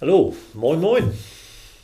[0.00, 1.12] Hallo, moin, moin.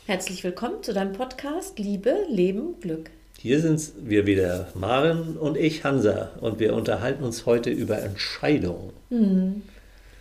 [0.05, 3.09] Herzlich willkommen zu deinem Podcast Liebe, Leben, Glück.
[3.37, 8.91] Hier sind wir wieder, Maren und ich, Hansa, und wir unterhalten uns heute über Entscheidungen.
[9.09, 9.63] Hm.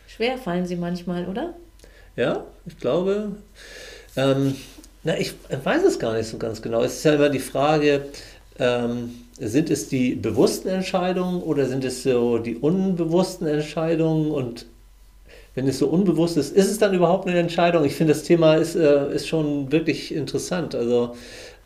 [0.09, 1.55] Schwer fallen sie manchmal, oder?
[2.17, 3.37] Ja, ich glaube.
[4.17, 4.57] Ähm,
[5.05, 6.83] na, ich weiß es gar nicht so ganz genau.
[6.83, 8.07] Es ist ja immer die Frage,
[8.59, 14.33] ähm, sind es die bewussten Entscheidungen oder sind es so die unbewussten Entscheidungen?
[14.33, 14.67] Und
[15.55, 17.85] wenn es so unbewusst ist, ist es dann überhaupt eine Entscheidung?
[17.85, 20.75] Ich finde, das Thema ist, äh, ist schon wirklich interessant.
[20.75, 21.15] Also,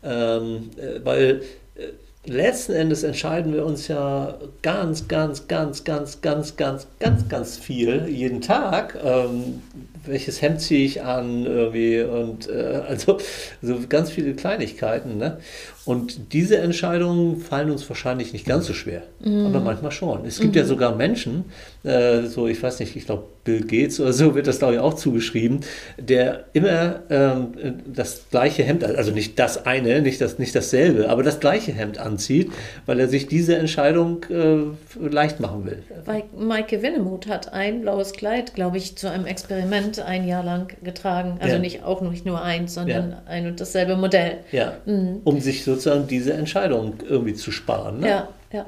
[0.03, 1.41] ähm, äh, weil
[1.75, 7.57] äh, letzten Endes entscheiden wir uns ja ganz, ganz, ganz, ganz, ganz, ganz, ganz, ganz
[7.57, 8.97] viel jeden Tag.
[9.03, 9.61] Ähm,
[10.05, 13.17] welches Hemd ziehe ich an irgendwie und äh, also
[13.61, 15.17] so ganz viele Kleinigkeiten.
[15.17, 15.37] Ne?
[15.85, 19.47] Und diese Entscheidungen fallen uns wahrscheinlich nicht ganz so schwer, mhm.
[19.47, 20.25] aber manchmal schon.
[20.25, 20.59] Es gibt mhm.
[20.59, 21.45] ja sogar Menschen,
[21.83, 24.79] äh, so ich weiß nicht, ich glaube Bill Gates oder so wird das glaube ich
[24.79, 25.61] auch zugeschrieben,
[25.97, 27.47] der immer ähm,
[27.87, 31.97] das gleiche Hemd, also nicht das eine, nicht, das, nicht dasselbe, aber das gleiche Hemd
[31.97, 32.51] anzieht,
[32.85, 35.81] weil er sich diese Entscheidung äh, leicht machen will.
[36.05, 40.75] Weil Maike Winnemuth hat ein blaues Kleid, glaube ich, zu einem Experiment ein Jahr lang
[40.83, 41.37] getragen.
[41.39, 41.59] Also ja.
[41.59, 43.23] nicht auch nicht nur eins, sondern ja.
[43.25, 44.39] ein und dasselbe Modell.
[44.51, 45.21] Ja, mhm.
[45.23, 48.01] um sich so sozusagen diese Entscheidung irgendwie zu sparen.
[48.01, 48.09] Ne?
[48.09, 48.65] Ja, ja.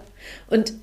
[0.50, 0.74] Und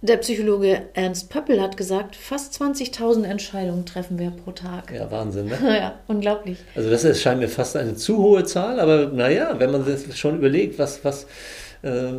[0.00, 4.92] der Psychologe Ernst Pöppel hat gesagt, fast 20.000 Entscheidungen treffen wir pro Tag.
[4.94, 5.58] Ja, Wahnsinn, ne?
[5.62, 6.58] ja, unglaublich.
[6.76, 10.16] Also das ist, scheint mir fast eine zu hohe Zahl, aber naja, wenn man sich
[10.16, 11.26] schon überlegt, was, was
[11.82, 12.12] äh,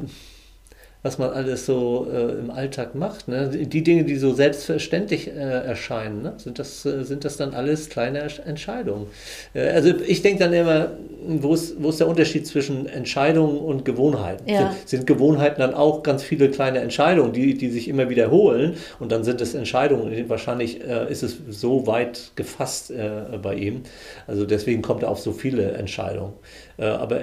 [1.02, 3.30] was man alles so äh, im Alltag macht.
[3.30, 3.48] Ne?
[3.50, 6.34] Die Dinge, die so selbstverständlich äh, erscheinen, ne?
[6.38, 9.08] sind, das, äh, sind das dann alles kleine Entscheidungen.
[9.54, 10.92] Äh, also ich denke dann immer,
[11.26, 14.50] wo ist, wo ist der Unterschied zwischen Entscheidungen und Gewohnheiten?
[14.50, 14.72] Ja.
[14.72, 19.14] Sind, sind, Gewohnheiten dann auch ganz viele kleine Entscheidungen, die, die sich immer wiederholen und
[19.14, 20.28] dann sind es Entscheidungen.
[20.28, 23.84] Wahrscheinlich äh, ist es so weit gefasst äh, bei ihm.
[24.28, 26.34] Also deswegen kommt er auf so viele Entscheidungen.
[26.78, 27.22] aber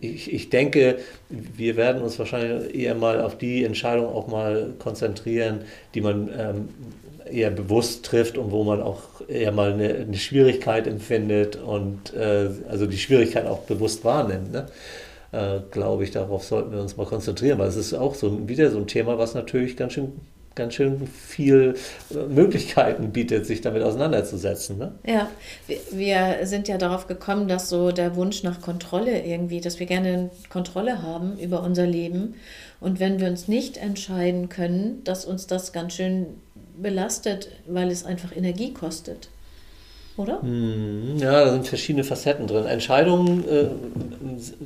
[0.00, 5.60] ich, ich denke, wir werden uns wahrscheinlich eher mal auf die Entscheidung auch mal konzentrieren,
[5.94, 6.68] die man ähm,
[7.30, 12.48] eher bewusst trifft und wo man auch eher mal eine, eine Schwierigkeit empfindet und äh,
[12.68, 14.52] also die Schwierigkeit auch bewusst wahrnimmt.
[14.52, 14.66] Ne?
[15.32, 18.70] Äh, Glaube ich, darauf sollten wir uns mal konzentrieren, weil es ist auch so wieder
[18.70, 20.12] so ein Thema, was natürlich ganz schön
[20.56, 21.74] ganz schön viel
[22.10, 24.78] äh, Möglichkeiten bietet, sich damit auseinanderzusetzen.
[24.78, 24.92] Ne?
[25.06, 25.28] Ja,
[25.92, 30.30] wir sind ja darauf gekommen, dass so der Wunsch nach Kontrolle irgendwie, dass wir gerne
[30.48, 32.34] Kontrolle haben über unser Leben.
[32.80, 36.26] Und wenn wir uns nicht entscheiden können, dass uns das ganz schön
[36.76, 39.28] belastet, weil es einfach Energie kostet.
[40.16, 40.40] Oder?
[40.40, 42.64] Hm, ja, da sind verschiedene Facetten drin.
[42.64, 43.66] Entscheidungen äh,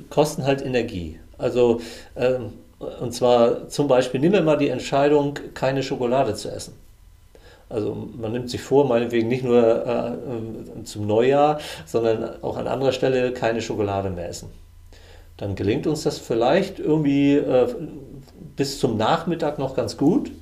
[0.09, 1.19] kosten halt Energie.
[1.39, 1.81] Also
[2.17, 6.75] ähm, und zwar zum Beispiel, nehmen wir mal die Entscheidung, keine Schokolade zu essen.
[7.69, 12.93] Also man nimmt sich vor, meinetwegen nicht nur äh, zum Neujahr, sondern auch an anderer
[12.93, 14.51] Stelle keine Schokolade mehr essen.
[15.37, 17.69] Dann gelingt uns das vielleicht irgendwie äh,
[18.57, 20.33] bis zum Nachmittag noch ganz gut.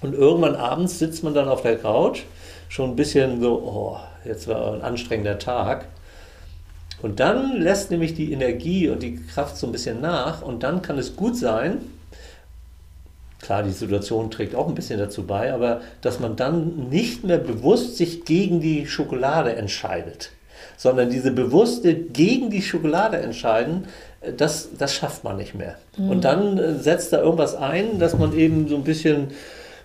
[0.00, 2.22] Und irgendwann abends sitzt man dann auf der Couch,
[2.68, 5.86] schon ein bisschen so, oh, jetzt war ein anstrengender Tag.
[7.02, 10.82] Und dann lässt nämlich die Energie und die Kraft so ein bisschen nach und dann
[10.82, 11.78] kann es gut sein,
[13.40, 17.38] klar, die Situation trägt auch ein bisschen dazu bei, aber dass man dann nicht mehr
[17.38, 20.30] bewusst sich gegen die Schokolade entscheidet,
[20.76, 23.88] sondern diese bewusste gegen die Schokolade entscheiden,
[24.36, 25.74] das, das schafft man nicht mehr.
[25.96, 26.10] Mhm.
[26.10, 29.32] Und dann äh, setzt da irgendwas ein, dass man eben so ein bisschen,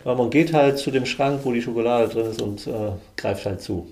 [0.03, 3.47] weil man geht halt zu dem Schrank, wo die Schokolade drin ist und äh, greift
[3.47, 3.87] halt zu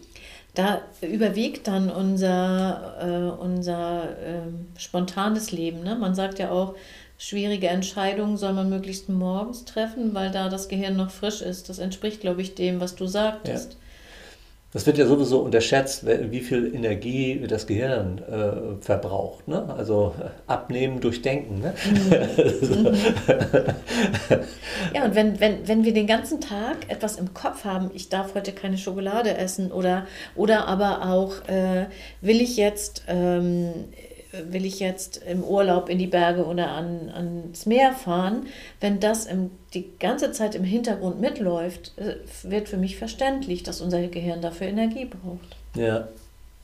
[0.56, 4.42] da überwiegt dann unser, äh, unser äh,
[4.78, 5.84] spontanes Leben.
[5.84, 5.96] Ne?
[5.96, 6.76] Man sagt ja auch,
[7.18, 11.70] schwierige Entscheidungen soll man möglichst morgens treffen, weil da das Gehirn noch frisch ist.
[11.70, 13.74] Das entspricht, glaube ich, dem, was du sagtest.
[13.74, 13.80] Ja.
[14.76, 19.48] Das wird ja sowieso unterschätzt, wie viel Energie das Gehirn äh, verbraucht.
[19.48, 19.74] Ne?
[19.74, 21.62] Also äh, abnehmen durch Denken.
[21.62, 21.74] Ne?
[21.90, 22.94] Mhm.
[24.94, 28.36] ja, und wenn, wenn, wenn wir den ganzen Tag etwas im Kopf haben, ich darf
[28.36, 31.86] heute keine Schokolade essen oder, oder aber auch, äh,
[32.20, 33.70] will ich jetzt ähm,
[34.50, 38.48] will ich jetzt im Urlaub in die Berge oder an, ans Meer fahren,
[38.80, 43.82] wenn das im, die ganze Zeit im Hintergrund mitläuft, äh, wird für mich verständlich, dass
[43.82, 45.56] unser Gehirn dafür Energie braucht.
[45.76, 46.08] Ja,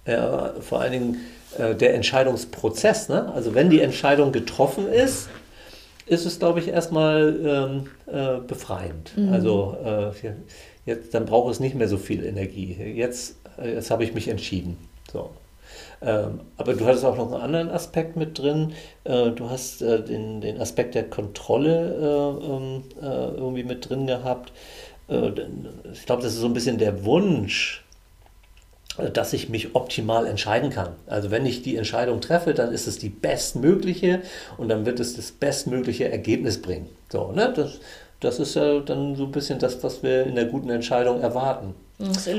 [0.06, 1.18] ja vor allen Dingen
[1.57, 3.09] äh, der Entscheidungsprozess.
[3.09, 3.31] Ne?
[3.33, 5.29] Also wenn die Entscheidung getroffen ist,
[6.06, 9.15] ist es, glaube ich, erstmal ähm, äh, befreiend.
[9.15, 9.31] Mhm.
[9.31, 10.12] Also äh,
[10.85, 12.75] jetzt, dann braucht es nicht mehr so viel Energie.
[12.95, 14.77] Jetzt, äh, jetzt habe ich mich entschieden.
[15.12, 15.29] So.
[16.01, 18.74] Ähm, aber du hattest auch noch einen anderen Aspekt mit drin.
[19.03, 21.95] Äh, du hast äh, den, den Aspekt der Kontrolle
[22.42, 24.51] äh, ähm, äh, irgendwie mit drin gehabt.
[25.94, 27.83] Ich glaube, das ist so ein bisschen der Wunsch,
[29.13, 30.95] dass ich mich optimal entscheiden kann.
[31.06, 34.21] Also wenn ich die Entscheidung treffe, dann ist es die bestmögliche
[34.57, 36.88] und dann wird es das bestmögliche Ergebnis bringen.
[37.12, 37.51] So, ne?
[37.54, 37.80] das,
[38.21, 41.74] das ist ja dann so ein bisschen das, was wir in der guten Entscheidung erwarten.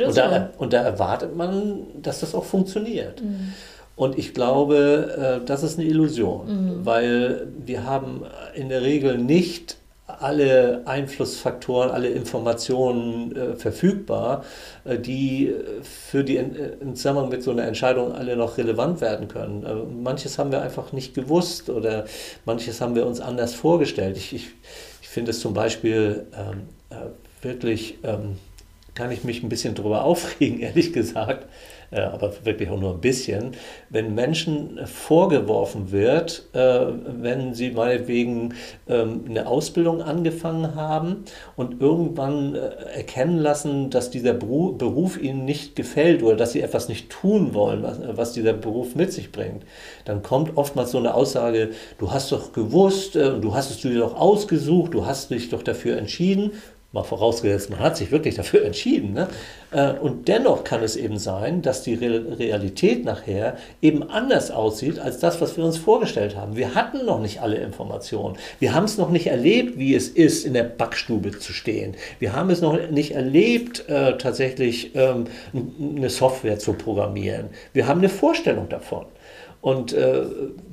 [0.09, 3.23] Und da, und da, erwartet man, dass das auch funktioniert.
[3.23, 3.53] Mhm.
[3.95, 6.87] Und ich glaube, äh, das ist eine Illusion, mhm.
[6.87, 8.23] weil wir haben
[8.55, 9.77] in der Regel nicht
[10.07, 14.45] alle Einflussfaktoren, alle Informationen äh, verfügbar,
[14.85, 19.29] äh, die für die in, im Zusammenhang mit so einer Entscheidung alle noch relevant werden
[19.29, 19.65] können.
[19.65, 22.05] Äh, manches haben wir einfach nicht gewusst oder
[22.45, 24.17] manches haben wir uns anders vorgestellt.
[24.17, 24.49] Ich, ich,
[25.01, 28.37] ich finde es zum Beispiel ähm, äh, wirklich, ähm,
[28.95, 31.47] kann ich mich ein bisschen darüber aufregen, ehrlich gesagt,
[31.93, 33.53] äh, aber wirklich auch nur ein bisschen,
[33.91, 38.55] wenn Menschen vorgeworfen wird, äh, wenn sie meinetwegen
[38.89, 41.25] ähm, eine Ausbildung angefangen haben
[41.55, 46.89] und irgendwann äh, erkennen lassen, dass dieser Beruf ihnen nicht gefällt oder dass sie etwas
[46.89, 47.85] nicht tun wollen,
[48.17, 49.65] was dieser Beruf mit sich bringt,
[50.07, 54.17] dann kommt oftmals so eine Aussage, du hast doch gewusst, du hast es dir doch
[54.17, 56.53] ausgesucht, du hast dich doch dafür entschieden
[56.93, 59.15] mal vorausgesetzt, man hat sich wirklich dafür entschieden.
[59.15, 59.29] Ne?
[59.71, 65.19] Äh, und dennoch kann es eben sein, dass die Realität nachher eben anders aussieht als
[65.19, 66.57] das, was wir uns vorgestellt haben.
[66.57, 68.37] Wir hatten noch nicht alle Informationen.
[68.59, 71.95] Wir haben es noch nicht erlebt, wie es ist, in der Backstube zu stehen.
[72.19, 75.25] Wir haben es noch nicht erlebt, äh, tatsächlich ähm,
[75.81, 77.49] eine Software zu programmieren.
[77.73, 79.07] Wir haben eine Vorstellung davon.
[79.63, 80.25] Und äh,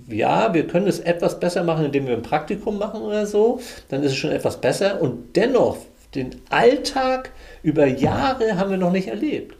[0.07, 3.60] ja, wir können es etwas besser machen, indem wir ein Praktikum machen oder so.
[3.89, 5.00] Dann ist es schon etwas besser.
[5.00, 5.77] Und dennoch
[6.15, 7.31] den Alltag
[7.63, 9.56] über Jahre haben wir noch nicht erlebt.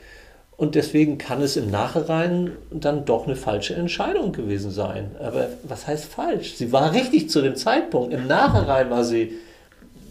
[0.60, 5.12] Und deswegen kann es im Nachhinein dann doch eine falsche Entscheidung gewesen sein.
[5.18, 6.56] Aber was heißt falsch?
[6.56, 8.14] Sie war richtig zu dem Zeitpunkt.
[8.14, 9.38] Im Nachhinein war sie,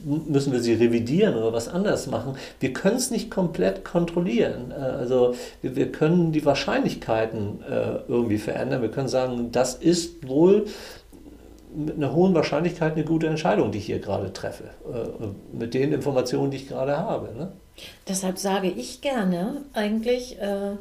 [0.07, 2.35] müssen wir sie revidieren oder was anders machen.
[2.61, 4.71] Wir können es nicht komplett kontrollieren.
[4.71, 8.81] Äh, also wir können die Wahrscheinlichkeiten äh, irgendwie verändern.
[8.81, 10.65] Wir können sagen, das ist wohl
[11.79, 15.93] mit einer hohen Wahrscheinlichkeit eine gute Entscheidung, die ich hier gerade treffe, äh, mit den
[15.93, 17.33] Informationen, die ich gerade habe.
[17.37, 17.53] Ne?
[18.09, 20.73] Deshalb sage ich gerne eigentlich, äh,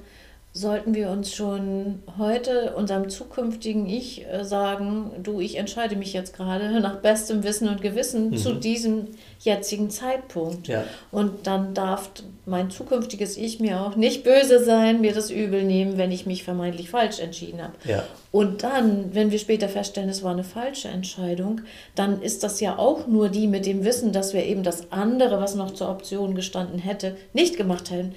[0.57, 6.35] sollten wir uns schon heute unserem zukünftigen Ich äh, sagen, du, ich entscheide mich jetzt
[6.35, 8.37] gerade nach bestem Wissen und Gewissen mhm.
[8.37, 9.07] zu diesem
[9.39, 10.67] jetzigen Zeitpunkt.
[10.67, 10.83] Ja.
[11.11, 12.09] Und dann darf
[12.47, 16.43] mein zukünftiges Ich mir auch nicht böse sein, mir das übel nehmen, wenn ich mich
[16.43, 17.73] vermeintlich falsch entschieden habe.
[17.83, 18.03] Ja.
[18.31, 21.61] Und dann, wenn wir später feststellen, es war eine falsche Entscheidung,
[21.93, 25.39] dann ist das ja auch nur die mit dem Wissen, dass wir eben das andere,
[25.39, 28.15] was noch zur Option gestanden hätte, nicht gemacht hätten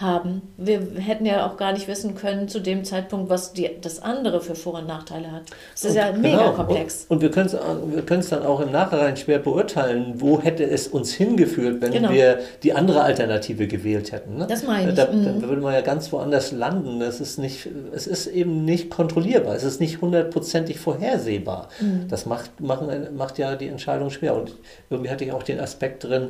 [0.00, 0.42] haben.
[0.56, 4.40] Wir hätten ja auch gar nicht wissen können zu dem Zeitpunkt, was die, das andere
[4.40, 5.42] für Vor- und Nachteile hat.
[5.72, 6.52] Das ist und, ja mega genau.
[6.52, 7.04] komplex.
[7.08, 11.12] Und, und wir können es dann auch im Nachhinein schwer beurteilen, wo hätte es uns
[11.12, 12.10] hingeführt, wenn genau.
[12.10, 14.38] wir die andere Alternative gewählt hätten.
[14.38, 14.46] Ne?
[14.48, 14.96] Das meine ich.
[14.96, 15.42] Da, mhm.
[15.42, 17.00] da, würde man ja ganz woanders landen.
[17.00, 19.54] Das ist nicht, es ist eben nicht kontrollierbar.
[19.54, 21.68] Es ist nicht hundertprozentig vorhersehbar.
[21.80, 22.08] Mhm.
[22.08, 24.34] Das macht, machen, macht ja die Entscheidung schwer.
[24.34, 24.54] Und
[24.88, 26.28] irgendwie hatte ich auch den Aspekt drin,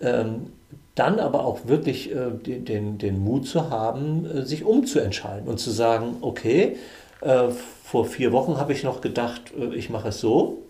[0.00, 0.46] ähm,
[0.94, 5.58] dann aber auch wirklich äh, den, den, den, Mut zu haben, äh, sich umzuentscheiden und
[5.58, 6.76] zu sagen, okay,
[7.20, 7.48] äh,
[7.84, 10.62] vor vier Wochen habe ich noch gedacht, äh, ich mache es so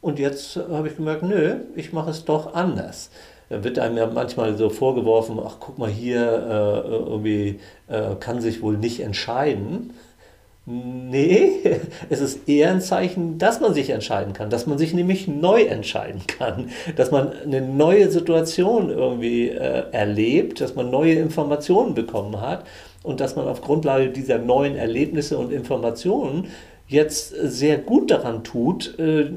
[0.00, 3.10] und jetzt habe ich gemerkt, nö, ich mache es doch anders.
[3.48, 8.40] Da wird einem ja manchmal so vorgeworfen, ach guck mal hier, äh, irgendwie äh, kann
[8.40, 9.94] sich wohl nicht entscheiden.
[10.66, 11.60] Nee,
[12.08, 15.62] es ist eher ein Zeichen, dass man sich entscheiden kann, dass man sich nämlich neu
[15.64, 22.40] entscheiden kann, dass man eine neue Situation irgendwie äh, erlebt, dass man neue Informationen bekommen
[22.40, 22.64] hat
[23.02, 26.48] und dass man auf Grundlage dieser neuen Erlebnisse und Informationen
[26.86, 29.30] jetzt sehr gut daran tut, äh,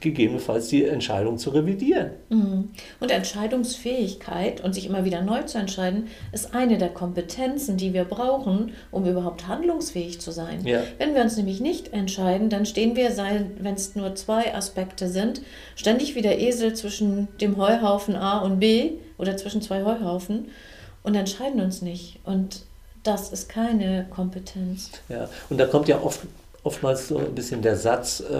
[0.00, 2.10] gegebenenfalls die Entscheidung zu revidieren.
[2.28, 2.70] Mhm.
[3.00, 8.04] Und Entscheidungsfähigkeit und sich immer wieder neu zu entscheiden, ist eine der Kompetenzen, die wir
[8.04, 10.66] brauchen, um überhaupt handlungsfähig zu sein.
[10.66, 10.82] Ja.
[10.98, 13.10] Wenn wir uns nämlich nicht entscheiden, dann stehen wir,
[13.58, 15.40] wenn es nur zwei Aspekte sind,
[15.76, 20.48] ständig wie der Esel zwischen dem Heuhaufen A und B oder zwischen zwei Heuhaufen
[21.02, 22.18] und entscheiden uns nicht.
[22.24, 22.66] Und
[23.02, 24.90] das ist keine Kompetenz.
[25.08, 26.20] Ja, und da kommt ja oft
[26.62, 28.32] oftmals so ein bisschen der Satz, äh,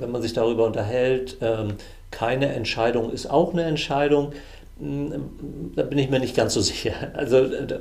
[0.00, 1.64] wenn man sich darüber unterhält, äh,
[2.10, 4.32] keine Entscheidung ist auch eine Entscheidung.
[4.78, 6.92] Hm, da bin ich mir nicht ganz so sicher.
[7.14, 7.80] Also, äh,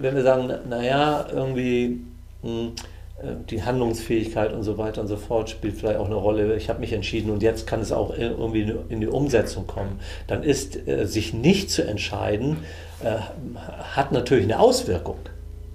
[0.00, 2.00] wenn wir sagen, naja, irgendwie
[2.42, 2.72] hm,
[3.18, 6.56] äh, die Handlungsfähigkeit und so weiter und so fort spielt vielleicht auch eine Rolle.
[6.56, 10.00] Ich habe mich entschieden und jetzt kann es auch irgendwie in die Umsetzung kommen.
[10.26, 12.58] Dann ist äh, sich nicht zu entscheiden,
[13.02, 13.16] äh,
[13.94, 15.18] hat natürlich eine Auswirkung.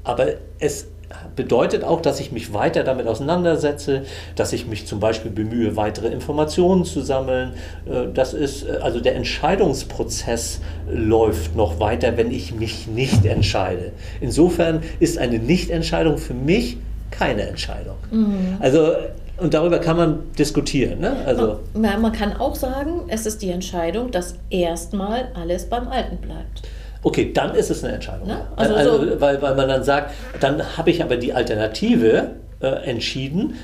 [0.03, 0.27] Aber
[0.59, 0.88] es
[1.35, 4.03] bedeutet auch, dass ich mich weiter damit auseinandersetze,
[4.35, 7.53] dass ich mich zum Beispiel bemühe, weitere Informationen zu sammeln.
[7.85, 13.91] Äh, das ist, äh, also der Entscheidungsprozess läuft noch weiter, wenn ich mich nicht entscheide.
[14.21, 16.77] Insofern ist eine Nichtentscheidung für mich
[17.11, 17.95] keine Entscheidung.
[18.11, 18.57] Mhm.
[18.59, 18.93] Also
[19.37, 20.99] und darüber kann man diskutieren.
[20.99, 21.15] Ne?
[21.25, 26.17] Also man, man kann auch sagen, es ist die Entscheidung, dass erstmal alles beim Alten
[26.17, 26.63] bleibt.
[27.01, 28.27] Okay, dann ist es eine Entscheidung.
[28.27, 28.47] Ne?
[28.55, 32.67] Also, also so weil, weil man dann sagt, dann habe ich aber die Alternative äh,
[32.67, 33.55] entschieden,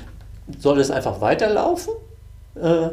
[0.58, 1.92] soll es einfach weiterlaufen
[2.60, 2.88] äh,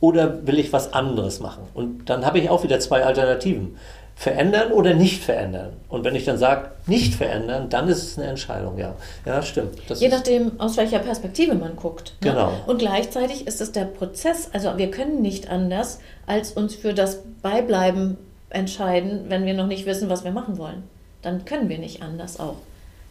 [0.00, 1.62] oder will ich was anderes machen?
[1.74, 3.76] Und dann habe ich auch wieder zwei Alternativen.
[4.16, 5.72] Verändern oder nicht verändern.
[5.88, 8.94] Und wenn ich dann sage, nicht verändern, dann ist es eine Entscheidung, ja.
[9.26, 9.76] Ja, stimmt.
[9.88, 12.14] Das Je nachdem, aus welcher Perspektive man guckt.
[12.22, 12.30] Ne?
[12.30, 12.52] Genau.
[12.66, 17.22] Und gleichzeitig ist es der Prozess, also wir können nicht anders, als uns für das
[17.42, 18.16] Beibleiben
[18.54, 20.84] entscheiden, wenn wir noch nicht wissen, was wir machen wollen.
[21.22, 22.56] Dann können wir nicht anders auch.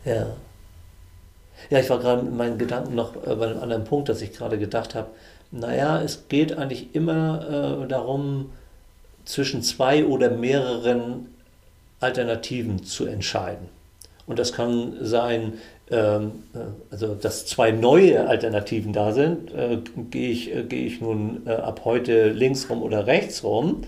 [0.06, 0.28] Ja.
[1.70, 4.34] Ja, ich war gerade mit meinen Gedanken noch äh, bei einem anderen Punkt, dass ich
[4.34, 5.08] gerade gedacht habe,
[5.52, 8.52] naja, es geht eigentlich immer äh, darum,
[9.26, 11.28] zwischen zwei oder mehreren
[12.00, 13.70] Alternativen zu entscheiden.
[14.26, 15.54] Und das kann sein,
[15.92, 16.60] ähm, äh,
[16.92, 19.54] also dass zwei neue Alternativen da sind.
[19.54, 19.78] Äh,
[20.10, 23.84] Gehe ich, äh, geh ich nun äh, ab heute links rum oder rechts rum?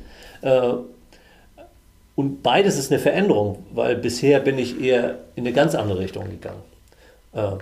[2.15, 6.29] Und beides ist eine Veränderung, weil bisher bin ich eher in eine ganz andere Richtung
[6.29, 6.61] gegangen.
[7.33, 7.57] Äh,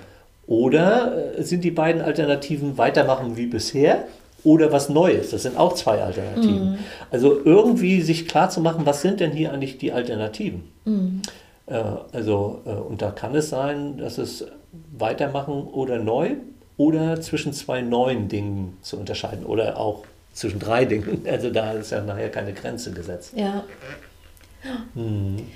[0.45, 4.05] oder äh, sind die beiden Alternativen weitermachen wie bisher
[4.43, 5.31] oder was Neues?
[5.31, 6.71] Das sind auch zwei Alternativen.
[6.71, 6.77] Mhm.
[7.09, 10.63] Also irgendwie sich klar zu machen, was sind denn hier eigentlich die Alternativen?
[10.85, 11.21] Mhm.
[11.65, 11.81] Äh,
[12.11, 14.45] also, und da kann es sein, dass es
[14.91, 16.31] weitermachen oder neu
[16.77, 21.25] oder zwischen zwei neuen Dingen zu unterscheiden oder auch zwischen drei Dingen.
[21.29, 23.33] Also da ist ja nachher keine Grenze gesetzt.
[23.35, 23.63] Ja.
[24.93, 25.47] Mhm.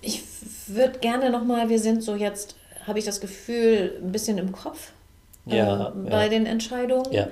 [0.00, 0.22] Ich
[0.66, 4.92] würde gerne nochmal, wir sind so jetzt, habe ich das Gefühl, ein bisschen im Kopf
[5.46, 6.28] ja, äh, bei ja.
[6.28, 7.12] den Entscheidungen.
[7.12, 7.28] Ja.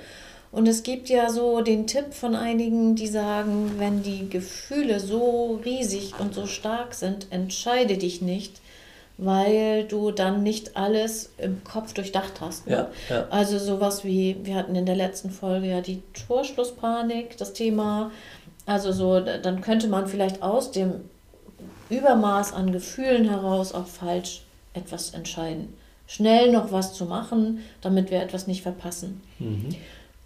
[0.51, 5.61] Und es gibt ja so den Tipp von einigen, die sagen, wenn die Gefühle so
[5.65, 8.61] riesig und so stark sind, entscheide dich nicht,
[9.19, 12.67] weil du dann nicht alles im Kopf durchdacht hast.
[12.67, 12.89] Ne?
[13.11, 13.27] Ja, ja.
[13.29, 18.11] Also sowas wie, wir hatten in der letzten Folge ja die Torschlusspanik, das Thema,
[18.69, 20.93] also so, dann könnte man vielleicht aus dem
[21.89, 24.43] Übermaß an Gefühlen heraus auch falsch
[24.75, 25.73] etwas entscheiden.
[26.07, 29.23] Schnell noch was zu machen, damit wir etwas nicht verpassen.
[29.39, 29.75] Mhm.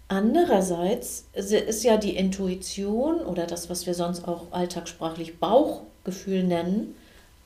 [0.09, 6.95] Andererseits ist ja die Intuition oder das, was wir sonst auch alltagssprachlich Bauchgefühl nennen,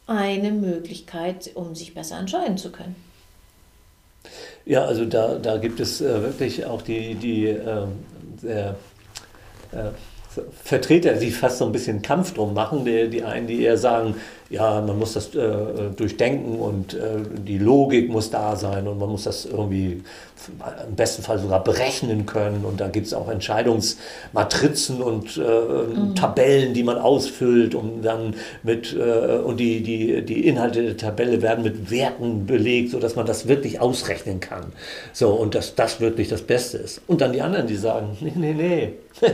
[0.07, 2.95] eine Möglichkeit, um sich besser entscheiden zu können.
[4.65, 7.87] Ja, also da, da gibt es äh, wirklich auch die, die äh,
[8.41, 8.75] sehr,
[9.71, 9.91] äh,
[10.63, 12.85] Vertreter, die fast so ein bisschen Kampf drum machen.
[12.85, 14.15] Die, die einen, die eher sagen,
[14.49, 19.09] ja, man muss das äh, durchdenken und äh, die Logik muss da sein und man
[19.09, 20.03] muss das irgendwie
[20.87, 22.63] im besten Fall sogar berechnen können.
[22.63, 26.15] Und da gibt es auch Entscheidungsmatrizen und äh, mhm.
[26.15, 31.41] Tabellen, die man ausfüllt, um dann mit, äh, und die, die, die Inhalte der Tabelle
[31.41, 34.71] werden mit Werten belegt, sodass man das wirklich ausrechnen kann.
[35.13, 37.01] So, und dass das wirklich das Beste ist.
[37.07, 38.93] Und dann die anderen, die sagen, nee, nee, nee.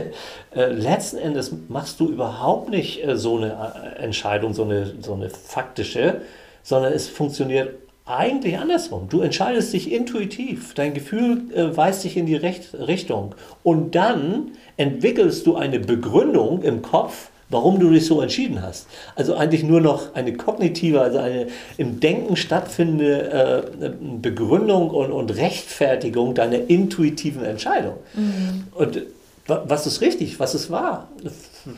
[0.54, 5.30] Äh, letzten Endes machst du überhaupt nicht äh, so eine Entscheidung, so eine, so eine
[5.30, 6.22] faktische,
[6.62, 7.74] sondern es funktioniert
[8.06, 9.08] eigentlich andersrum.
[9.08, 10.74] Du entscheidest dich intuitiv.
[10.74, 13.34] Dein Gefühl äh, weist dich in die Recht Richtung.
[13.62, 18.88] Und dann entwickelst du eine Begründung im Kopf, warum du dich so entschieden hast.
[19.16, 21.46] Also eigentlich nur noch eine kognitive, also eine
[21.78, 27.94] im Denken stattfindende äh, Begründung und, und, Rechtfertigung deiner intuitiven Entscheidung.
[28.14, 28.64] Mhm.
[28.74, 29.02] Und
[29.46, 31.08] was ist richtig, was ist wahr?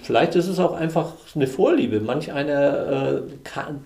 [0.03, 2.01] Vielleicht ist es auch einfach eine Vorliebe.
[2.01, 3.85] Manch einer äh, kann,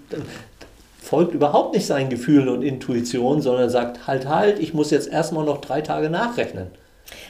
[1.01, 5.45] folgt überhaupt nicht seinen Gefühlen und Intuitionen, sondern sagt, halt, halt, ich muss jetzt erstmal
[5.45, 6.69] noch drei Tage nachrechnen.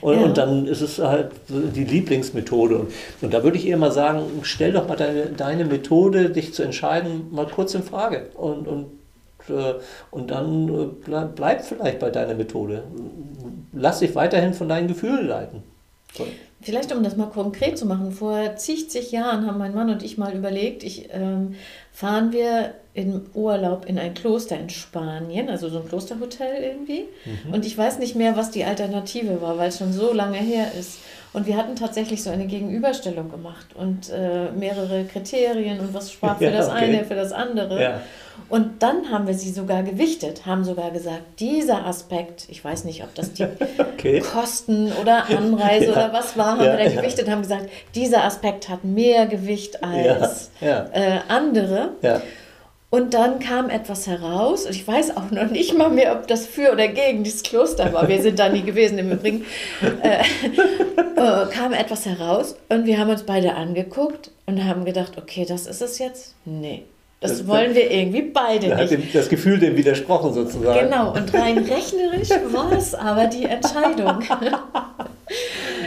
[0.00, 0.21] Und, ja.
[0.23, 2.76] und, dann ist es halt die Lieblingsmethode.
[2.76, 2.92] Und,
[3.23, 6.62] und, da würde ich eher mal sagen, stell doch mal deine, deine Methode, dich zu
[6.62, 8.26] entscheiden, mal kurz in Frage.
[8.35, 8.87] Und, und,
[9.49, 9.75] äh,
[10.11, 12.83] und dann äh, bleib, bleib vielleicht bei deiner Methode.
[13.73, 15.62] Lass dich weiterhin von deinen Gefühlen leiten.
[16.17, 16.26] So.
[16.62, 20.19] Vielleicht, um das mal konkret zu machen, vor zig Jahren haben mein Mann und ich
[20.19, 21.55] mal überlegt, ich, ähm,
[21.90, 27.05] fahren wir im Urlaub in ein Kloster in Spanien, also so ein Klosterhotel irgendwie.
[27.25, 27.55] Mhm.
[27.55, 30.73] Und ich weiß nicht mehr, was die Alternative war, weil es schon so lange her
[30.79, 30.99] ist.
[31.33, 36.38] Und wir hatten tatsächlich so eine Gegenüberstellung gemacht und äh, mehrere Kriterien und was sprach
[36.38, 36.85] für ja, das okay.
[36.85, 37.81] eine, für das andere.
[37.81, 38.00] Ja.
[38.49, 43.03] Und dann haben wir sie sogar gewichtet, haben sogar gesagt, dieser Aspekt, ich weiß nicht,
[43.03, 43.47] ob das die
[43.79, 44.21] okay.
[44.21, 45.93] Kosten oder Anreise ja.
[45.93, 49.83] oder was war, haben ja, wir da gewichtet, haben gesagt, dieser Aspekt hat mehr Gewicht
[49.85, 51.91] als ja, äh, andere.
[52.91, 56.45] Und dann kam etwas heraus, und ich weiß auch noch nicht mal mehr, ob das
[56.47, 58.09] für oder gegen dieses Kloster war.
[58.09, 59.45] Wir sind da nie gewesen im Übrigen.
[60.03, 60.23] Äh,
[61.17, 65.69] äh, kam etwas heraus und wir haben uns beide angeguckt und haben gedacht, okay, das
[65.69, 66.35] ist es jetzt?
[66.45, 66.83] Nee.
[67.21, 68.77] Das, das wollen wir irgendwie beide nicht.
[68.77, 70.89] Hat dem, das Gefühl dem widersprochen sozusagen.
[70.89, 74.23] Genau, und rein rechnerisch war es aber die Entscheidung.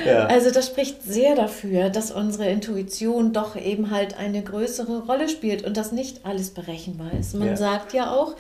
[0.05, 0.25] Ja.
[0.25, 5.63] Also das spricht sehr dafür, dass unsere Intuition doch eben halt eine größere Rolle spielt
[5.63, 7.35] und dass nicht alles berechenbar ist.
[7.35, 7.55] Man ja.
[7.55, 8.35] sagt ja auch,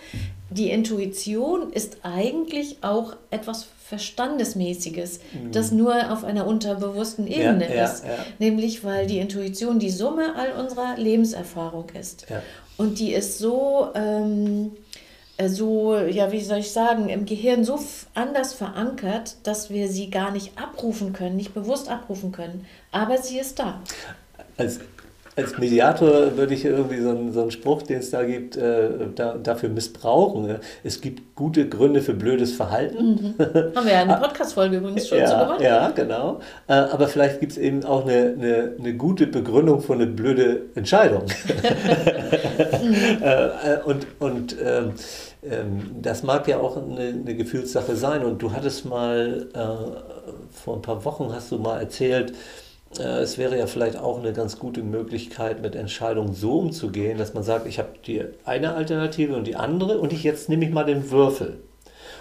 [0.49, 5.51] die Intuition ist eigentlich auch etwas Verstandesmäßiges, mhm.
[5.51, 8.03] das nur auf einer unterbewussten Ebene ja, ist.
[8.39, 12.25] Nämlich weil die Intuition die Summe all unserer Lebenserfahrung ist.
[12.77, 13.89] Und die ist so...
[13.95, 14.71] Ähm,
[15.37, 17.79] äh, so, ja, wie soll ich sagen, im Gehirn so
[18.13, 22.65] anders verankert, dass wir sie gar nicht abrufen können, nicht bewusst abrufen können.
[22.91, 23.81] Aber sie ist da.
[24.57, 24.79] Als,
[25.35, 28.89] als Mediator würde ich irgendwie so einen, so einen Spruch, den es da gibt, äh,
[29.15, 30.59] da, dafür missbrauchen.
[30.83, 33.35] Es gibt gute Gründe für blödes Verhalten.
[33.37, 33.45] Mhm.
[33.75, 35.61] Haben wir ja eine Podcast-Folge übrigens schon ja, so gemacht.
[35.61, 36.39] Ja, genau.
[36.67, 40.63] Äh, aber vielleicht gibt es eben auch eine, eine, eine, gute Begründung für eine blöde
[40.75, 41.23] Entscheidung.
[42.83, 42.93] mhm.
[43.21, 44.93] äh, und und ähm,
[45.49, 48.23] ähm, das mag ja auch eine, eine, Gefühlssache sein.
[48.23, 52.33] Und du hattest mal, äh, vor ein paar Wochen hast du mal erzählt, äh,
[52.99, 57.43] es wäre ja vielleicht auch eine ganz gute Möglichkeit, mit Entscheidungen so umzugehen, dass man
[57.43, 60.85] sagt, ich habe die eine Alternative und die andere und ich jetzt nehme ich mal
[60.85, 61.59] den Würfel.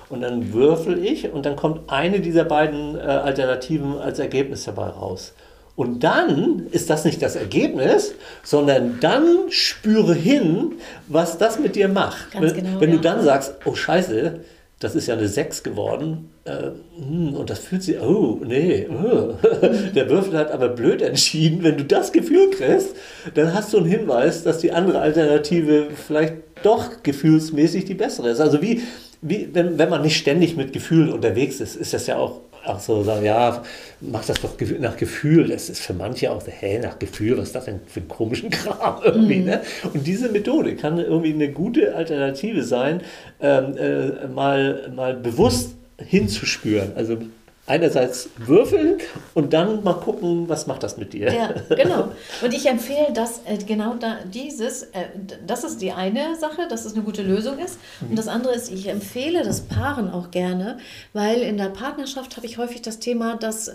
[0.08, 4.88] Und dann würfel ich und dann kommt eine dieser beiden äh, Alternativen als Ergebnis dabei
[4.88, 5.32] raus.
[5.74, 10.72] Und dann ist das nicht das Ergebnis, sondern dann spüre hin,
[11.08, 12.32] was das mit dir macht.
[12.32, 12.96] Ganz genau, Wenn ja.
[12.96, 14.40] du dann sagst, oh Scheiße,
[14.82, 19.34] das ist ja eine 6 geworden äh, hm, und das fühlt sich, oh nee, oh.
[19.94, 21.62] der Würfel hat aber blöd entschieden.
[21.62, 22.96] Wenn du das Gefühl kriegst,
[23.34, 26.34] dann hast du einen Hinweis, dass die andere Alternative vielleicht
[26.64, 28.40] doch gefühlsmäßig die bessere ist.
[28.40, 28.82] Also wie,
[29.20, 32.80] wie wenn, wenn man nicht ständig mit Gefühlen unterwegs ist, ist das ja auch auch
[32.80, 33.62] so sagen, ja,
[34.00, 35.48] mach das doch nach Gefühl.
[35.48, 38.08] Das ist für manche auch so, hä, nach Gefühl, was ist das denn für ein
[38.08, 39.44] komischen Kram irgendwie, mhm.
[39.44, 39.60] ne?
[39.92, 43.02] Und diese Methode kann irgendwie eine gute Alternative sein,
[43.40, 46.92] ähm, äh, mal, mal bewusst hinzuspüren.
[46.96, 47.18] Also
[47.64, 48.98] einerseits würfeln
[49.34, 51.32] und dann mal gucken, was macht das mit dir.
[51.32, 52.08] Ja, genau.
[52.42, 55.04] Und ich empfehle das äh, genau da, dieses, äh,
[55.46, 57.78] das ist die eine Sache, dass es eine gute Lösung ist.
[58.00, 60.78] Und das andere ist, ich empfehle das Paaren auch gerne,
[61.12, 63.74] weil in der Partnerschaft habe ich häufig das Thema, dass äh,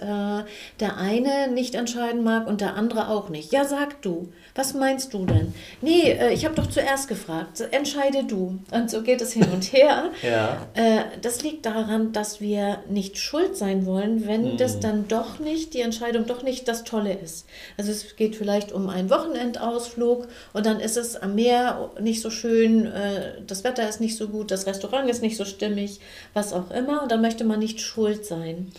[0.82, 3.54] der eine nicht entscheiden mag und der andere auch nicht.
[3.54, 4.28] Ja, sag du.
[4.54, 5.54] Was meinst du denn?
[5.82, 7.63] Nee, äh, ich habe doch zuerst gefragt.
[7.71, 8.60] Entscheide du.
[8.71, 10.12] Und so geht es hin und her.
[10.23, 10.67] ja.
[10.73, 14.57] Äh, das liegt daran, dass wir nicht schuld sein wollen, wenn mhm.
[14.57, 17.45] das dann doch nicht, die Entscheidung doch nicht das Tolle ist.
[17.77, 22.29] Also es geht vielleicht um einen Wochenendausflug und dann ist es am Meer nicht so
[22.29, 25.99] schön, äh, das Wetter ist nicht so gut, das Restaurant ist nicht so stimmig,
[26.33, 27.03] was auch immer.
[27.03, 28.71] Und dann möchte man nicht schuld sein.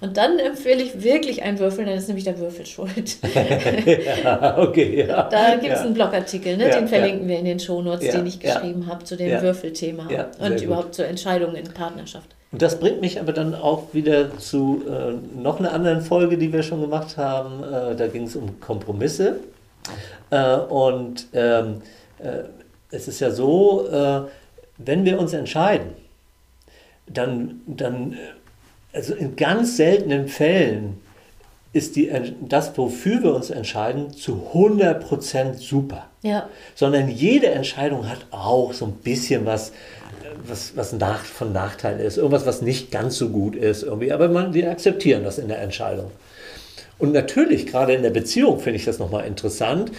[0.00, 3.18] Und dann empfehle ich wirklich ein Würfel, dann ist nämlich der Würfel schuld.
[4.24, 5.28] ja, okay, ja.
[5.28, 5.84] Da gibt es ja.
[5.84, 6.70] einen Blogartikel, ne?
[6.70, 10.94] Den verlinken wir in den Shownotes, den ich geschrieben habe zu dem Würfelthema und überhaupt
[10.94, 12.34] zur Entscheidung in Partnerschaft.
[12.54, 16.52] Und das bringt mich aber dann auch wieder zu äh, noch einer anderen Folge, die
[16.52, 17.64] wir schon gemacht haben.
[17.64, 19.40] Äh, da ging es um Kompromisse.
[20.30, 21.82] Äh, und ähm,
[22.20, 22.44] äh,
[22.92, 24.20] es ist ja so, äh,
[24.78, 25.94] wenn wir uns entscheiden,
[27.08, 28.16] dann, dann äh,
[28.92, 31.00] also in ganz seltenen Fällen
[31.72, 32.08] ist die,
[32.40, 36.06] das, wofür wir uns entscheiden, zu 100% super.
[36.22, 36.48] Ja.
[36.76, 39.72] Sondern jede Entscheidung hat auch so ein bisschen was,
[40.46, 44.12] was, was nach, von Nachteil ist, irgendwas, was nicht ganz so gut ist, irgendwie.
[44.12, 46.10] aber man, wir akzeptieren das in der Entscheidung.
[46.98, 49.90] Und natürlich, gerade in der Beziehung finde ich das nochmal interessant,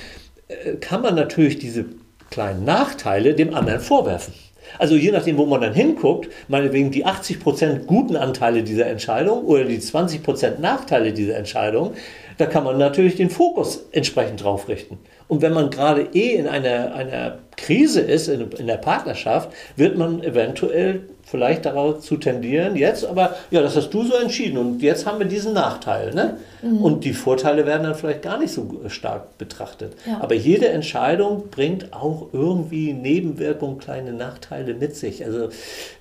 [0.48, 1.86] äh, kann man natürlich diese
[2.30, 4.34] kleinen Nachteile dem anderen vorwerfen.
[4.80, 9.64] Also je nachdem, wo man dann hinguckt, meinetwegen die 80% guten Anteile dieser Entscheidung oder
[9.64, 11.94] die 20% Nachteile dieser Entscheidung,
[12.38, 14.98] da kann man natürlich den Fokus entsprechend drauf richten.
[15.28, 19.98] Und wenn man gerade eh in einer, einer Krise ist, in, in der Partnerschaft, wird
[19.98, 24.82] man eventuell vielleicht darauf zu tendieren, jetzt, aber ja, das hast du so entschieden und
[24.84, 26.14] jetzt haben wir diesen Nachteil.
[26.14, 26.38] Ne?
[26.62, 26.78] Mhm.
[26.78, 29.94] Und die Vorteile werden dann vielleicht gar nicht so stark betrachtet.
[30.06, 30.20] Ja.
[30.22, 35.26] Aber jede Entscheidung bringt auch irgendwie Nebenwirkungen, kleine Nachteile mit sich.
[35.26, 35.50] Also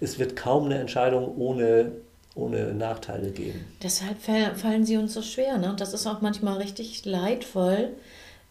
[0.00, 1.92] es wird kaum eine Entscheidung ohne
[2.37, 3.64] ohne Nachteile geben.
[3.80, 5.56] Deshalb fallen sie uns so schwer.
[5.56, 5.74] Ne?
[5.78, 7.90] Das ist auch manchmal richtig leidvoll,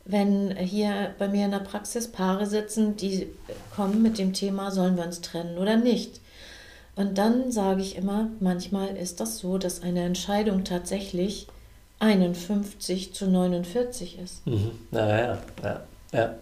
[0.05, 3.27] wenn hier bei mir in der Praxis Paare sitzen, die
[3.75, 6.19] kommen mit dem Thema, sollen wir uns trennen oder nicht.
[6.95, 11.47] Und dann sage ich immer, manchmal ist das so, dass eine Entscheidung tatsächlich
[11.99, 14.45] 51 zu 49 ist.
[14.45, 14.71] Mhm.
[14.91, 16.35] Ja, ja, ja, ja.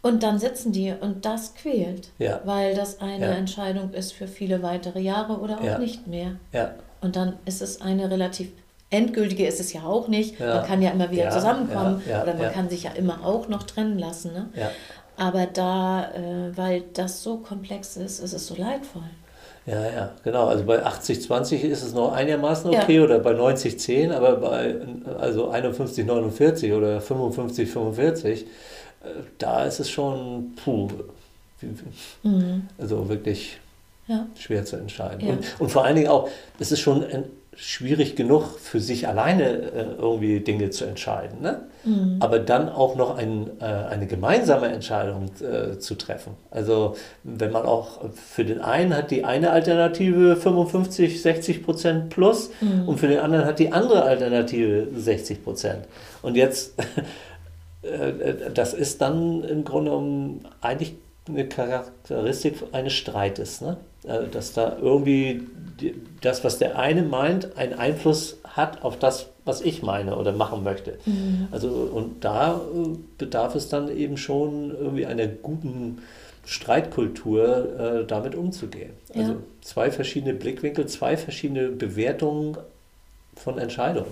[0.00, 2.40] Und dann sitzen die und das quält, Ja.
[2.44, 3.32] weil das eine Ja.
[3.32, 5.78] Entscheidung ist für viele weitere Jahre oder auch Ja.
[5.78, 6.36] nicht mehr.
[6.52, 8.50] Ja, Und dann ist es eine relativ
[8.90, 10.38] endgültige, ist es ja auch nicht.
[10.40, 10.56] Ja.
[10.56, 13.48] Man kann ja immer wieder Ja, zusammenkommen ja, oder man kann sich ja immer auch
[13.48, 14.32] noch trennen lassen.
[14.32, 14.48] Ne?
[15.16, 19.02] Aber da, äh, weil das so komplex ist, ist es so leidvoll.
[19.66, 20.46] Ja, ja, genau.
[20.46, 24.76] Also bei 80-20 ist es noch einigermaßen okay oder bei 90-10, aber bei
[25.18, 28.44] also 51-49 oder 55-45, äh,
[29.36, 30.88] da ist es schon, puh,
[32.22, 32.68] Mhm.
[32.78, 33.58] also wirklich
[34.38, 35.28] schwer zu entscheiden.
[35.28, 36.28] Und, und vor allen Dingen auch,
[36.60, 37.24] es ist schon ein,
[37.60, 41.42] schwierig genug, für sich alleine äh, irgendwie Dinge zu entscheiden.
[41.42, 41.62] Ne?
[41.84, 42.16] Mhm.
[42.20, 46.34] Aber dann auch noch ein, äh, eine gemeinsame Entscheidung äh, zu treffen.
[46.52, 46.94] Also
[47.24, 52.88] wenn man auch für den einen hat die eine Alternative 55, 60 Prozent plus Mhm.
[52.88, 55.80] und für den anderen hat die andere Alternative 60 Prozent.
[56.22, 56.74] Und jetzt,
[57.82, 60.94] äh, das ist dann im Grunde genommen eigentlich
[61.28, 63.76] eine Charakteristik eines Streites, ne?
[64.04, 65.42] Äh, dass da irgendwie
[66.20, 70.62] das, was der eine meint, einen Einfluss hat auf das, was ich meine oder machen
[70.64, 70.98] möchte.
[71.06, 71.48] Mhm.
[71.50, 76.02] Also und da äh, bedarf es dann eben schon irgendwie einer guten
[76.44, 78.92] Streitkultur, äh, damit umzugehen.
[79.14, 79.20] Ja.
[79.22, 82.56] Also zwei verschiedene Blickwinkel, zwei verschiedene Bewertungen
[83.36, 84.10] von Entscheidungen.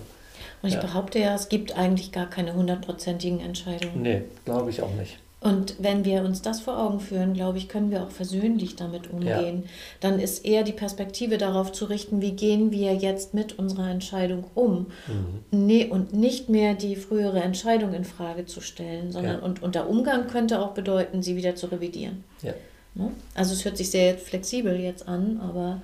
[0.63, 0.81] Und ich Ja.
[0.81, 4.03] behaupte ja, es gibt eigentlich gar keine hundertprozentigen Entscheidungen.
[4.03, 5.19] Nee, glaube ich auch nicht.
[5.47, 9.09] Und wenn wir uns das vor Augen führen, glaube ich, können wir auch versöhnlich damit
[9.11, 9.63] umgehen.
[10.01, 14.45] Dann ist eher die Perspektive darauf zu richten, wie gehen wir jetzt mit unserer Entscheidung
[14.57, 14.87] um.
[15.07, 15.67] Mhm.
[15.67, 19.45] Nee, und nicht mehr die frühere Entscheidung in Frage zu stellen, sondern Ja.
[19.45, 22.25] und, und der Umgang könnte auch bedeuten, sie wieder zu revidieren.
[22.43, 22.55] Ja.
[22.95, 23.13] Ne?
[23.35, 25.81] Also es hört sich sehr flexibel jetzt an, aber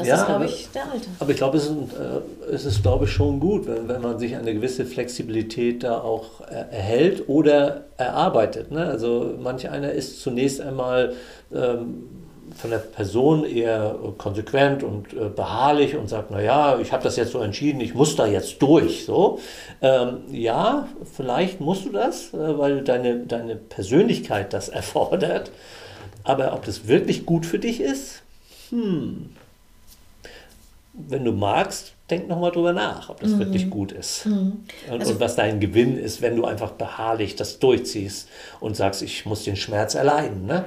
[0.00, 1.08] das Ja, ist, glaube aber- ich, der Alltag.
[1.20, 4.18] Aber ich glaube, es ist, äh, es ist, glaube ich, schon gut, wenn, wenn man
[4.18, 8.70] sich eine gewisse Flexibilität da auch erhält oder erarbeitet.
[8.70, 8.84] Ne?
[8.86, 11.14] Also manch einer ist zunächst einmal
[11.54, 12.08] ähm,
[12.56, 17.30] von der Person eher konsequent und äh, beharrlich und sagt, naja, ich habe das jetzt
[17.30, 19.04] so entschieden, ich muss da jetzt durch.
[19.04, 19.38] So.
[19.80, 25.52] Ähm, ja, vielleicht musst du das, äh, weil deine, deine Persönlichkeit das erfordert.
[26.24, 28.22] Aber ob das wirklich gut für dich ist,
[28.70, 29.30] hm,
[30.92, 34.26] wenn du magst, denk nochmal drüber nach, ob das wirklich gut ist.
[34.26, 39.02] Und, Also- und was dein Gewinn ist, wenn du einfach beharrlich das durchziehst und sagst,
[39.02, 40.46] ich muss den Schmerz erleiden.
[40.46, 40.64] Ne?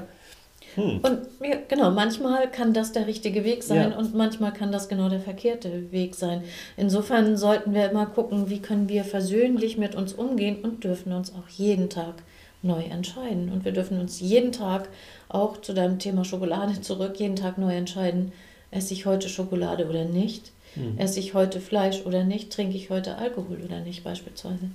[0.75, 1.03] Und
[1.41, 3.97] ja, genau, manchmal kann das der richtige Weg sein Ja.
[3.97, 6.41] und manchmal kann das genau der verkehrte Weg sein.
[6.77, 11.31] Insofern sollten wir immer gucken, wie können wir versöhnlich mit uns umgehen und dürfen uns
[11.35, 12.15] auch jeden Tag
[12.63, 13.51] neu entscheiden.
[13.51, 14.87] Und wir dürfen uns jeden Tag,
[15.29, 18.31] auch zu deinem Thema Schokolade zurück, jeden Tag neu entscheiden,
[18.73, 20.51] esse ich heute Schokolade oder nicht,
[20.97, 24.69] esse ich heute Fleisch oder nicht, trinke ich heute Alkohol oder nicht beispielsweise.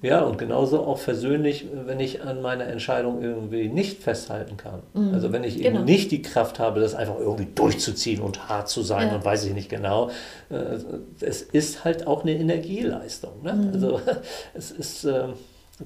[0.00, 4.82] Ja, und genauso auch versöhnlich, wenn ich an meiner Entscheidung irgendwie nicht festhalten kann.
[5.14, 5.84] Also wenn ich eben Genau.
[5.84, 9.14] nicht die Kraft habe, das einfach irgendwie durchzuziehen und hart zu sein Ja.
[9.14, 10.10] und weiß ich nicht genau.
[10.50, 10.78] Äh,
[11.20, 13.42] Es ist halt auch eine Energieleistung.
[13.42, 13.70] Ne?
[13.72, 14.00] Also
[14.54, 15.24] es ist, äh,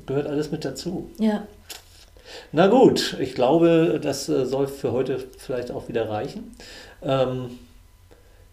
[0.07, 1.11] gehört alles mit dazu.
[1.19, 1.47] Ja,
[2.53, 6.53] Na gut, ich glaube, das äh, soll für heute vielleicht auch wieder reichen.
[7.03, 7.59] Ähm,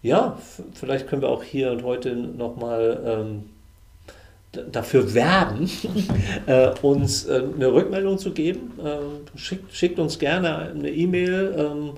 [0.02, 0.38] ja,
[0.74, 3.50] vielleicht können wir auch hier und heute nochmal ähm,
[4.70, 5.70] dafür werben,
[6.46, 8.72] äh, uns äh, eine Rückmeldung zu geben.
[8.84, 11.54] Ähm, schickt, schickt uns gerne eine E-Mail.
[11.56, 11.90] Ähm,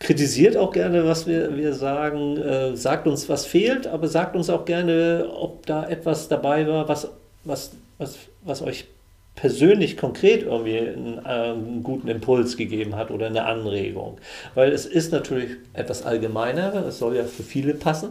[0.00, 4.50] Kritisiert auch gerne, was wir, wir sagen, äh, sagt uns, was fehlt, aber sagt uns
[4.50, 7.08] auch gerne, ob da etwas dabei war, was,
[7.44, 8.86] was, was, was euch
[9.36, 14.18] persönlich konkret irgendwie einen, äh, einen guten Impuls gegeben hat oder eine Anregung.
[14.54, 18.10] Weil es ist natürlich etwas allgemeiner, es soll ja für viele passen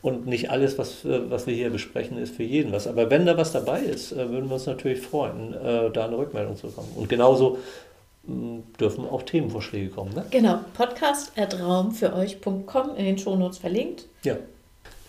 [0.00, 2.86] und nicht alles, was, äh, was wir hier besprechen, ist für jeden was.
[2.86, 6.16] Aber wenn da was dabei ist, äh, würden wir uns natürlich freuen, äh, da eine
[6.16, 6.92] Rückmeldung zu bekommen.
[6.94, 7.58] Und genauso
[8.26, 10.14] mh, dürfen auch Themenvorschläge kommen.
[10.14, 10.24] Ne?
[10.30, 10.60] genau.
[10.74, 14.06] Podcast.raumfüreuch.com in den Shownotes verlinkt.
[14.22, 14.36] Ja.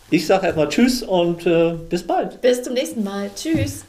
[0.10, 2.41] Ich sage erstmal Tschüss und äh, bis bald.
[2.41, 3.30] Bis zum nächsten Mal.
[3.34, 3.86] Tschüss.